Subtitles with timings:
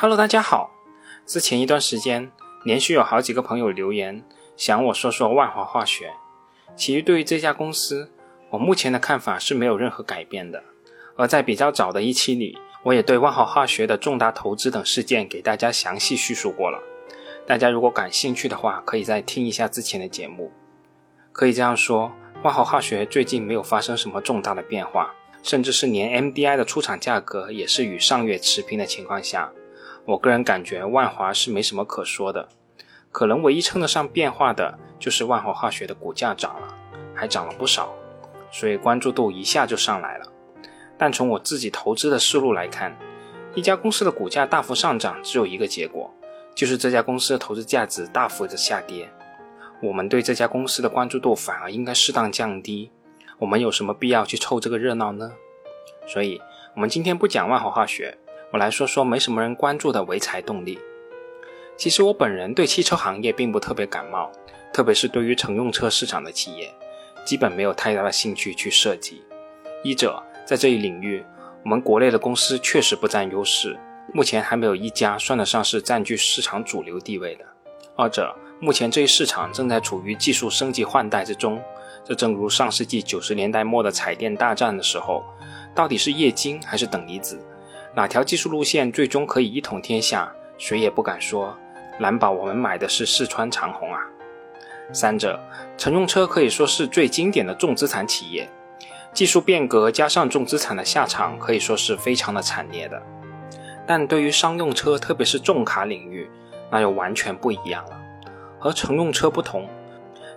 [0.00, 0.70] Hello，大家好。
[1.26, 2.30] 之前一段时间，
[2.62, 4.22] 连续有好几个朋友留言，
[4.56, 6.12] 想我说说万华化学。
[6.76, 8.12] 其实对于这家公司，
[8.50, 10.62] 我目前的看法是没有任何改变的。
[11.16, 16.80] 而在比较早的一期里，我也对万华化学的重大投资等事件给大家详细叙述过了。
[17.44, 20.52] 大家如果感兴趣的话，可以再听一下之前的节目。
[21.32, 22.12] 可以这样说，
[22.44, 25.12] 万华化学最近没有发生什么重大的变化，
[25.42, 29.50] 甚至是连 MDI 的出厂价格也是与上月持平的情况下。
[30.08, 32.48] 我个人感觉万华是没什么可说的，
[33.12, 36.74] 可能唯一称得上变化的就是万华化学的股价涨了，
[37.14, 37.92] 还涨了不少，
[38.50, 40.26] 所以关注度一下就上来了。
[40.96, 42.96] 但从我自己投资的思路来看，
[43.54, 46.10] 一家公司的股价大幅上涨只有一个结果，
[46.54, 49.10] 就是这家公司的投资价值大幅的下跌。
[49.82, 52.90] 我们对这家公司的关注度反而应该适当降低。
[53.36, 55.34] 我们有什么必要去凑这个热闹呢？
[56.06, 56.40] 所以，
[56.74, 58.16] 我们今天不讲万华化学。
[58.50, 60.78] 我来说说没什么人关注的潍柴动力。
[61.76, 64.32] 其实我本人对汽车行业并不特别感冒，
[64.72, 66.72] 特别是对于乘用车市场的企业，
[67.24, 69.22] 基本没有太大的兴趣去涉及。
[69.84, 71.24] 一者，在这一领域，
[71.62, 73.78] 我们国内的公司确实不占优势，
[74.12, 77.44] 目前还没有一家算得上是占据市场主流地位的；
[77.96, 81.62] 二者，目前这一市场正在处于技术升级换代之中，
[82.02, 85.22] 这正如上世纪九十年代末的彩电大战的时候，
[85.74, 87.38] 到底是液晶还是等离子？
[87.98, 91.52] 哪条技术路线最终可以一统天下，谁也不敢说。
[91.98, 93.98] 难保我们买的是四川长虹啊！
[94.92, 95.36] 三者，
[95.76, 98.48] 乘用车可以说是最经典的重资产企业，
[99.12, 103.02] 技术变革加上重资产的下场，可以说是非常的惨烈的。
[103.84, 106.30] 但对于商用车，特别是重卡领域，
[106.70, 108.00] 那又完全不一样了。
[108.60, 109.68] 和乘用车不同，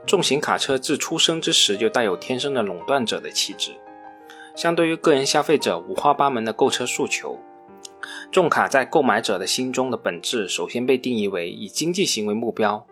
[0.07, 3.73] 重型卡车自出生之时就带有天生的垄断者的气质。
[4.55, 7.39] 相对于个人消费者五花八门的购车诉求，
[8.31, 12.85] 重卡在购买者的心中的本质，首先被定义为以经济行为目标，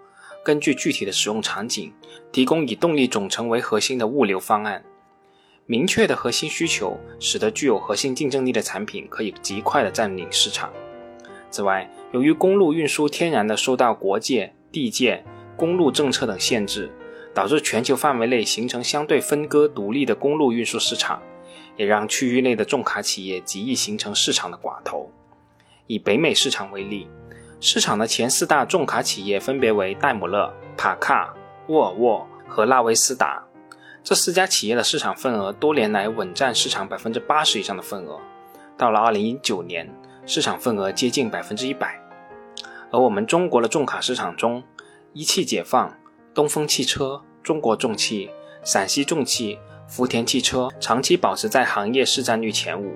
[0.44, 1.94] 根据具体的使用场景，
[2.32, 4.84] 提供以动力总成为核心的物流方案。
[5.66, 10.72] 明确的核心需求，使得具有核心竞争力的产品可以极快的占领市场。
[11.52, 15.24] 此外，由于公路运输天然的受到国界、地界、
[15.56, 16.92] 公路政策等限制，
[17.34, 21.22] 导致全球范围内形成相对分割独立的公路运输市场。
[21.80, 25.10] 也让区域内的重卡企业极易形成市场的寡头。
[25.88, 27.08] 以北美市场为例，
[27.62, 31.34] 市场的前四大重卡企业分别为戴姆勒、帕卡、
[31.70, 33.42] 沃尔沃和纳维斯达。
[34.04, 38.20] 这四家企业的市场份额多年来稳占市场百分之八十以上的份额。
[38.78, 39.90] 到了二零一九年，
[40.26, 41.98] 市场份额接近百分之一百。
[42.92, 44.62] 而我们中国的重卡市场中，
[45.14, 45.98] 一汽解放、
[46.34, 48.30] 东风汽车、中国重汽、
[48.66, 49.58] 陕西重汽。
[49.90, 52.94] 福田汽车长期保持在行业市占率前五，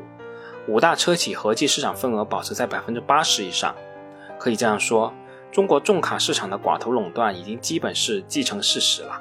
[0.67, 3.73] 五大车企合计市场份额保持在百分之八十以上。
[4.37, 5.11] 可以这样说，
[5.51, 9.19] 中国重卡市场的寡头垄断已经基本是既成事实了。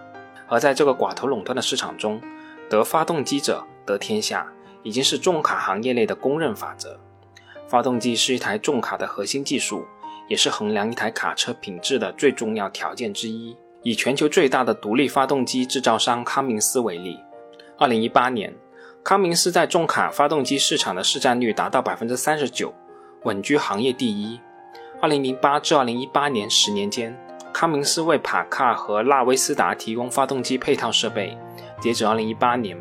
[0.49, 2.21] 而在这个寡头垄断的市场中，
[2.69, 4.47] 得发动机者得天下，
[4.83, 7.00] 已经是重卡行业内的公认法则。
[7.66, 9.87] 发动机是一台重卡的核心技术，
[10.28, 13.56] 也是衡量一台卡车品质的最重要条件之一。
[13.83, 17.19] 以全球最大的独立发动机制造商康明斯为例。
[17.82, 18.54] 二零一八年，
[19.03, 22.72] 康明斯在重卡发动机市场的市占率达到百分之三十九，
[23.25, 24.38] 稳居行业第一。
[25.00, 27.19] 二零零八至二零一八年十年间，
[27.53, 31.37] 康明斯为帕卡和纳威斯达提供发动机配套设备。
[31.81, 32.81] 截止二零一八年，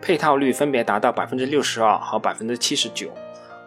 [0.00, 3.10] 配套率分别达到百分之六十二和百分之七十九。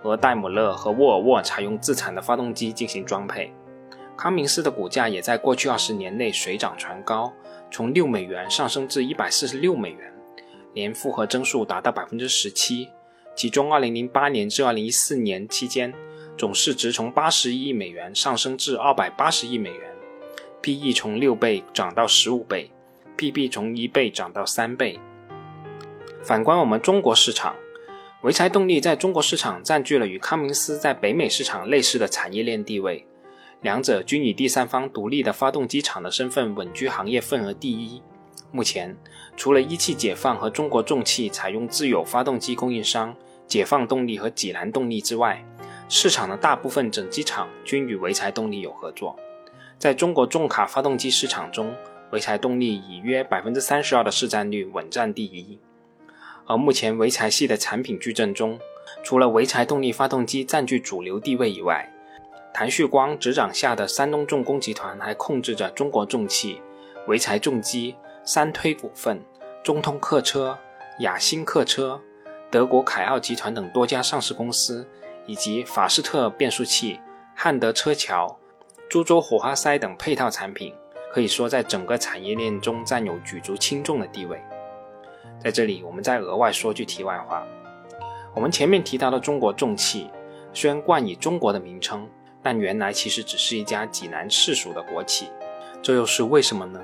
[0.04, 3.54] 而戴姆勒和沃尔沃采用自产的发动机进行装配。
[4.16, 7.34] 康明斯的股价也在过去二十年内水涨船高，
[7.70, 10.14] 从六美元上升至一百四十六美元。
[10.74, 12.90] 年复合增速达到百分之十七，
[13.36, 15.94] 其中二零零八年至二零一四年期间，
[16.38, 19.94] 总市值从八十亿美元上升至二百八十亿美元
[20.62, 22.72] ，P/E 从六倍涨到十五倍
[23.18, 25.00] ，P/B 从一倍涨到三倍。
[26.24, 27.56] 反观我们中国市场，
[28.22, 33.06] 潍柴动力在中国市场占据了与康明斯在北美市场类似的产业链地位，
[33.62, 38.02] 两者均以第三方独立的发动机厂的身份稳居行业份额第一。
[38.52, 38.96] 目前，
[39.38, 43.16] 除了一汽解放和中国重汽采用自有发动机供应商
[43.48, 45.44] 解放动力和济南动力之外，
[45.88, 49.18] 市场的大部分整机厂均与潍柴动力有合作。
[49.80, 51.74] 在中国重卡发动机市场中，
[52.12, 55.58] 潍柴动力以约百分之三十二的市占率稳占第一。
[56.46, 58.60] 而目前潍柴系的产品矩阵中，
[59.02, 61.90] 除了潍柴动力发动机占据主流地位以外，
[62.54, 66.62] 谭旭光执掌下的山东重工集团还控制着中国重汽、
[67.08, 67.96] 潍柴重机。
[68.24, 69.20] 三推股份、
[69.64, 70.58] 中通客车、
[71.00, 72.00] 雅兴客车、
[72.52, 74.88] 德国凯奥集团等多家上市公司，
[75.26, 77.00] 以及法士特变速器、
[77.36, 78.38] 汉德车桥、
[78.90, 80.74] 株洲火花塞等配套产品，
[81.12, 84.40] 可以说在整个产业链中占有举足轻重的地位。
[85.40, 87.44] 在这里，我们再额外说句题外话：
[88.36, 90.12] 我们前面提到的中国重汽，
[90.54, 92.08] 虽然冠以中国的名称，
[92.44, 95.30] 但原来其实只是一家济南市属的国企。
[95.82, 96.80] 这又是为什么呢？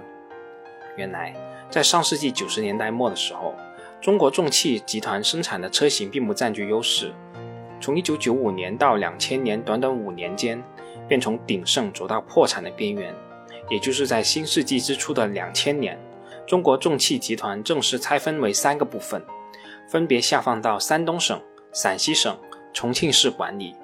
[0.97, 1.33] 原来，
[1.69, 3.53] 在上世纪九十年代末的时候，
[4.01, 7.13] 中国重汽集团生产的车型并不占据优势。
[7.79, 10.61] 从一九九五年到两千年，短短五年间，
[11.07, 13.13] 便从鼎盛走到破产的边缘。
[13.69, 15.99] 也就是在新世纪之初的两千年，
[16.47, 19.23] 中国重汽集团正式拆分为三个部分，
[19.87, 21.39] 分别下放到山东省、
[21.73, 22.35] 陕西省、
[22.73, 23.75] 重庆市管理，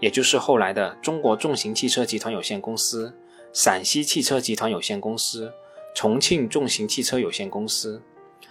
[0.00, 3.16] 也就是后来的中国重型汽车集团有限公司、
[3.52, 5.52] 陕西汽车集团有限公司。
[5.98, 8.00] 重庆重型汽车有限公司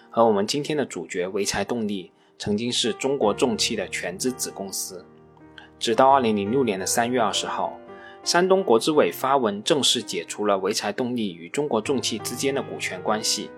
[0.09, 5.05] 和我们今天的主角潍柴动力，曾经是中国重汽的全资子公司。
[5.79, 7.71] 直到二零零六年的三月二十号，
[8.21, 13.49] 山东国资委发文正式解除了潍柴动力与中国重汽之间的股权关系，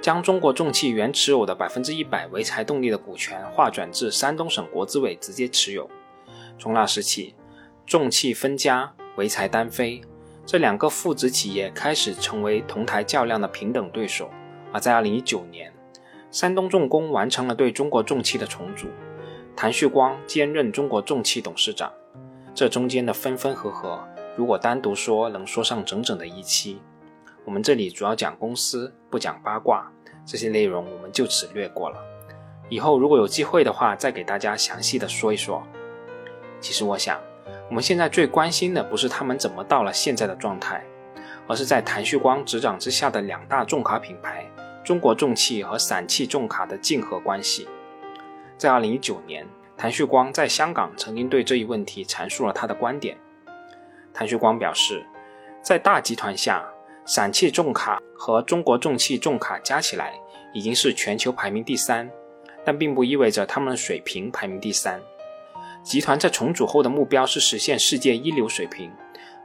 [0.00, 5.88] 将中国重汽原持有的百分之一百潍柴动力的股权划转至山东省国资委直接持有。
[6.58, 7.36] 从那时起，
[7.86, 10.02] 重汽分家，潍柴单飞。
[10.46, 14.30] 这两个父子企业开始成为同台较量的平等对手，
[14.72, 15.72] 而在2019年，
[16.30, 18.86] 山东重工完成了对中国重汽的重组，
[19.56, 21.92] 谭旭光兼任中国重汽董事长。
[22.54, 23.98] 这中间的分分合合，
[24.36, 26.80] 如果单独说，能说上整整的一期。
[27.44, 29.90] 我们这里主要讲公司，不讲八卦，
[30.24, 31.98] 这些内容我们就此略过了。
[32.68, 35.60] 以后如果有机会的话，再给大家详细的说一说。
[36.60, 37.20] 其实我想。
[37.68, 40.84] 我们现在最关心的不是他们怎么到了现在的状态，
[41.46, 44.44] 而是在谭旭光执掌之下的两大重卡品牌
[44.84, 47.68] 中国重汽和陕汽重卡的竞合关系。
[48.56, 49.46] 在二零一九年，
[49.76, 53.16] 谭旭光在香港曾经对这一问题阐述了他的观点。
[54.14, 55.04] 谭旭光表示，
[55.60, 56.64] 在大集团下，
[57.04, 60.14] 陕汽重卡和中国重汽重卡加起来
[60.54, 62.08] 已经是全球排名第三，
[62.64, 65.00] 但并不意味着他们的水平排名第三。
[65.86, 68.90] 集团在重组后的目标是实现世界一流水平，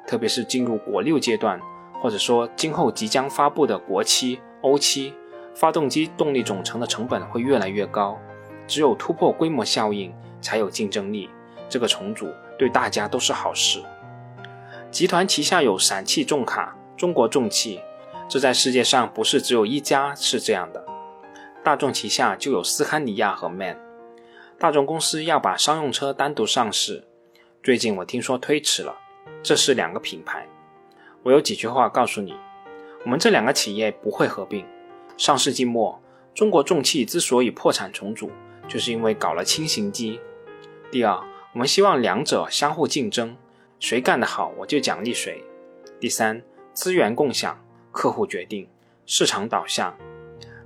[0.08, 1.62] 特别是进入国六阶段，
[2.02, 5.14] 或者说今后即将发布的国七、欧七，
[5.54, 8.20] 发动机动力总成的成本会越来越高，
[8.66, 10.12] 只有突破规模效应
[10.42, 11.30] 才有竞争力。
[11.70, 12.28] 这个重组
[12.58, 13.80] 对大家都是好事。
[14.90, 17.80] 集团旗下有陕汽重卡、中国重汽，
[18.28, 20.84] 这在世界上不是只有一家是这样的。
[21.64, 23.78] 大众旗下就有斯堪尼亚和 MAN。
[24.62, 27.04] 大众公司要把商用车单独上市，
[27.64, 28.96] 最近我听说推迟了。
[29.42, 30.48] 这是两个品牌，
[31.24, 32.36] 我有几句话告诉你：
[33.04, 34.64] 我们这两个企业不会合并。
[35.18, 36.00] 上世纪末，
[36.36, 38.30] 中国重汽之所以破产重组，
[38.68, 40.20] 就是因为搞了轻型机。
[40.92, 41.20] 第二，
[41.54, 43.36] 我们希望两者相互竞争，
[43.80, 45.44] 谁干得好我就奖励谁。
[46.00, 46.40] 第三，
[46.72, 47.60] 资源共享，
[47.92, 48.70] 客户决定，
[49.08, 49.98] 市场导向。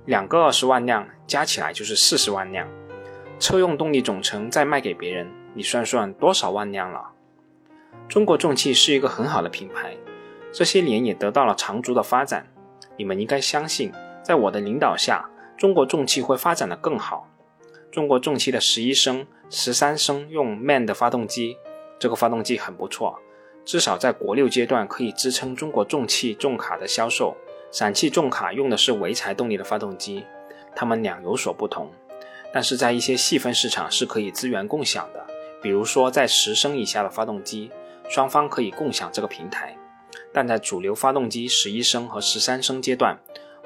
[0.04, 2.68] 两个二十万辆加起来就是四十万辆。
[3.38, 7.10] 车用动力总成再卖给别人，你算算多少万辆了？
[8.08, 9.96] 中国重汽是一个很好的品牌，
[10.52, 12.46] 这些年也得到了长足的发展。
[12.96, 13.92] 你们应该相信，
[14.22, 17.28] 在我的领导下，中国重汽会发展的更好。
[17.92, 21.56] 中国重汽的十一升、十三升用 MAN 的发动机，
[21.98, 23.18] 这个发动机很不错，
[23.64, 27.36] 至少在国六阶段可以支撑中国重汽重卡的销售。
[27.70, 30.24] 陕汽重卡用的是潍柴动力的发动机，
[30.74, 31.90] 它们俩有所不同。
[32.52, 35.26] 但是在一些细分市场是可以资源共享的，
[35.60, 37.70] 比如说在十升以下的发动机，
[38.08, 39.76] 双方可以共享这个平台。
[40.32, 43.18] 但在主流发动机十一升和十三升阶段，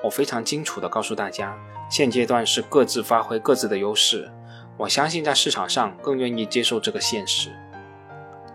[0.03, 1.57] 我非常清楚地告诉大家，
[1.91, 4.31] 现阶段是各自发挥各自的优势。
[4.77, 7.51] 我相信在市场上更愿意接受这个现实。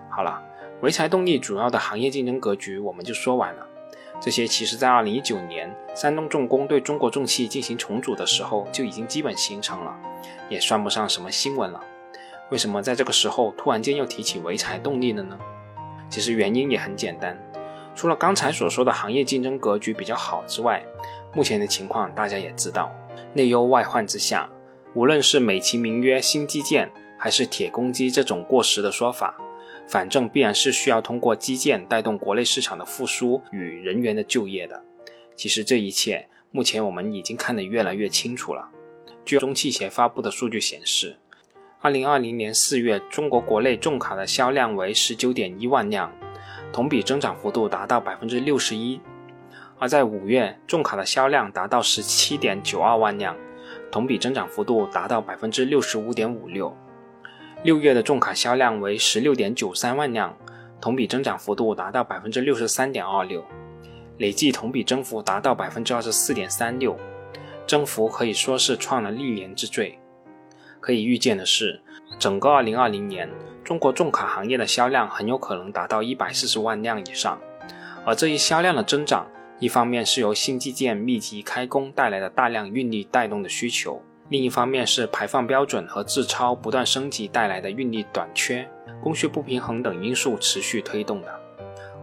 [0.10, 0.41] 好了，
[0.82, 3.67] 潍柴动力主要的行业竞争格局我们就说完了。
[4.25, 9.96] 这些其实在二零一九年山东重工对中国重汽进行重组的时候就已经基本形成了，
[10.50, 11.79] 也算不上什么新闻了。
[12.50, 15.38] 为什么在这个时候突然间又提起潍柴动力了呢？
[16.10, 17.39] 其实原因也很简单，
[17.94, 20.84] 除了刚才所说的行业竞争格局比较好之外，
[21.36, 22.91] 目前的情况大家也知道，
[23.34, 24.50] 内忧外患之下，
[24.96, 29.38] 无论是美其名曰新基建，还是铁公鸡这种过时的说法。
[29.88, 34.84] 反正必然是需要通过基建带动国内市场的复苏与人员的就业的。
[35.36, 38.70] 其实这一切，目前我们已经看得越来越清楚了。
[39.24, 41.18] 据中汽协发布的数据显示，
[41.82, 46.12] 二零二零年四月，中国国内重卡的销量为十九点一万辆，
[46.72, 49.00] 同比增长幅度达到百分之六十一；
[49.77, 53.36] 而在五月，重卡的销量达到十七点九二万辆，
[53.92, 56.75] 同比增长幅度达到百分之六十五点五六。
[57.65, 60.38] 六月的重卡销量为十六点九三万辆，
[60.79, 63.43] 同比增长幅度达到百分之六十三点二六，
[64.19, 66.95] 累计同比增幅达到百分之二十四点三六，
[67.65, 69.98] 增幅可以说是创了历年之最。
[70.79, 71.81] 可以预见的是，
[72.19, 73.27] 整个二零二零年，
[73.63, 77.41] 中国重卡行业的销量很有可能达到一百四十万辆以上。
[78.05, 79.25] 而这一销量的增长，
[79.57, 88.67] 一方面是由新基建密集开工带来的大量运力带动的需求，另一方面是排放标准和自超不断升级带来的运力短缺、
[89.01, 91.39] 供需不平衡等因素持续推动的。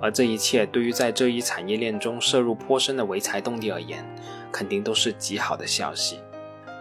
[0.01, 4.05] 而这一切对于在这一产业链中涉入颇深的潍柴动力而言，
[4.53, 6.21] 肯定都是极好的消息。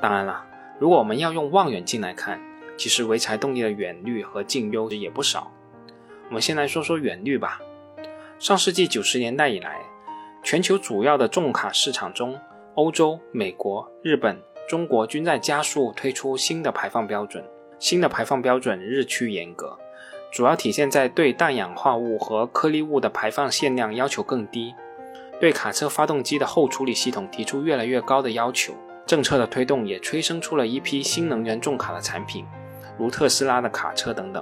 [0.02, 0.46] 当然了，
[0.80, 2.40] 如果我们要用望远镜来看，
[2.78, 5.52] 其实潍柴动力的远虑和近忧也不少。
[6.30, 7.60] 我们先来说说远虑吧。
[8.40, 9.82] 上世纪九十年代以来，
[10.44, 12.40] 全球主要的重卡市场中，
[12.74, 14.42] 欧洲、美国、日本、
[14.72, 17.44] 中国均在加速推出新的排放标准。
[17.78, 19.78] 新的排放标准日趋严格，
[20.32, 24.74] 主要体现在对氮氧化物和颗粒物的排放限量要求更低，
[25.42, 28.74] 对卡车发动机的后处理系统提出越来越高的要求。
[29.06, 32.46] 政策的推动也催生出了一批新能源重卡的产品，
[32.98, 34.42] 如特斯拉的卡车等等。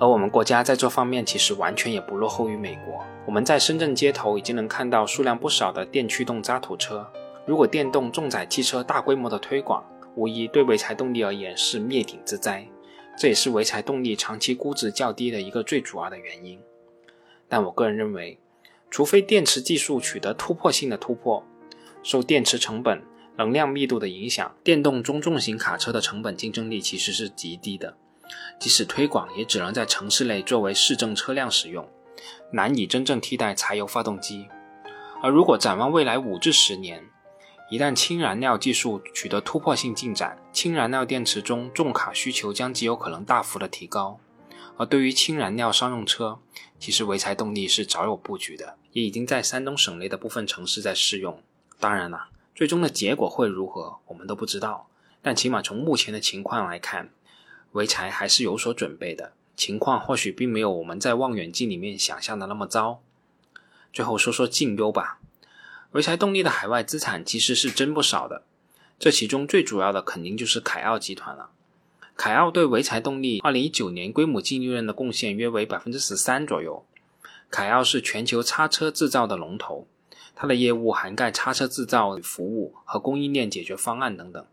[0.00, 3.04] 而我们国家在这方面其实完全也不落后于美国。
[3.26, 7.06] 我们在深圳街头已经能看到数量不少的电驱动渣土车。
[7.48, 9.82] 如果电动重载汽车大规模的推广，
[10.14, 12.68] 无疑对潍柴动力而言是灭顶之灾。
[13.16, 16.60] 这也是潍柴动力长期估值较低的一个最主要的原因。
[17.48, 18.38] 但我个人认为，
[18.90, 21.42] 除非电池技术取得突破性的突破，
[22.02, 23.02] 受电池成本、
[23.38, 27.96] 能量密度的影响，电动中重型卡车的成本竞争力其实是极低的。
[28.60, 31.88] 即使推广，也只能在城市内作为市政车辆使用。
[32.52, 34.46] 难以真正替代柴油发动机，
[35.22, 37.02] 而如果展望未来五至十年，
[37.70, 44.18] 一旦氢燃料技术取得突破性进展，氢燃料电池中重卡需求将极有可能大幅的提高。
[44.78, 46.38] 而对于氢燃料商用车，
[46.78, 51.42] 其实潍柴动力是早有布局的，也已经在山东省内的部分城市在试用。
[51.78, 54.88] 当然了，最终的结果会如何，我们都不知道。
[55.20, 57.10] 但起码从目前的情况来看，
[57.74, 59.32] 潍柴还是有所准备的。
[59.54, 63.02] 情况或许并没有我们在望远镜里面想象的那么糟。
[63.92, 65.18] 最后说说近忧吧，
[65.92, 68.42] 潍柴动力的海外资产其实是真不少的，
[68.98, 71.50] 这其中最主要的肯定就是凯奥集团了。
[72.16, 76.84] 凯奥对潍柴动力2019年规模净利润的贡献约为百分之十三左右。
[77.50, 79.86] 凯奥是全球叉车制造的龙头，
[80.34, 84.44] 它的业务涵盖叉车制造服务和供应链解决方案等等。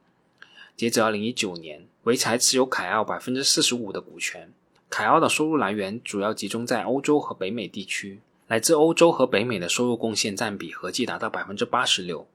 [0.77, 4.53] 截至2019年，潍柴持有凯奥百分之四十五的股权。
[4.89, 12.27] 凯奥的收入来源主要集中在欧洲和北美地区，来自欧洲和北美的收入贡献占比合计达到百分之八十六。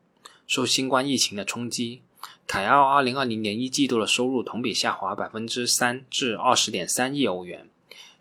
[0.46, 2.02] 受新冠疫情的冲击，
[2.48, 7.68] 凯奥二零二零年一季度的收入同比下滑百分之三至二十点三亿欧元，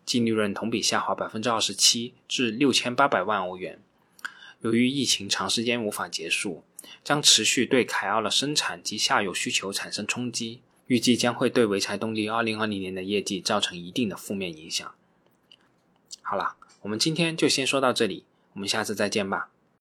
[0.06, 3.80] 净利润同比下滑百分之二十七至六千八百万欧元。
[4.60, 6.62] 由于疫情长时间无法结束，
[7.02, 10.60] 将持续对凯奥的生产及下游需求产生冲击。
[10.86, 14.92] 预计将会对潍柴动力2020年的业绩造成一定的负面影响。
[16.20, 19.50] 好了，我们今天就先说到这里，我们下次再见吧。